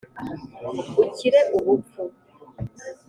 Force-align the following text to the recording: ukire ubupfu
ukire 1.03 1.39
ubupfu 1.57 2.01